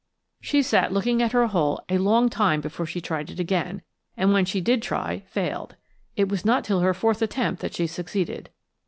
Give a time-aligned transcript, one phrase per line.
[0.39, 3.83] She sat looking at her hole a long time before she tried it again,
[4.17, 5.75] and when she did try, failed.
[6.15, 8.49] It was not till her fourth attempt that she succeeded.